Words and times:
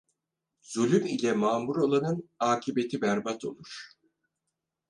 Zulüm 0.61 1.05
ile 1.05 1.33
mâmur 1.33 1.75
olanın 1.75 2.29
akıbeti 2.39 3.01
berbat 3.01 3.45
olur. 3.45 3.89